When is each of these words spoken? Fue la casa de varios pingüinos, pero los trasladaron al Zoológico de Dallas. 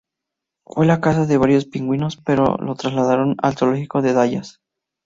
Fue 0.65 0.87
la 0.87 0.99
casa 0.99 1.27
de 1.27 1.37
varios 1.37 1.65
pingüinos, 1.67 2.17
pero 2.17 2.57
los 2.57 2.79
trasladaron 2.79 3.35
al 3.39 3.55
Zoológico 3.55 4.01
de 4.01 4.13
Dallas. 4.13 4.59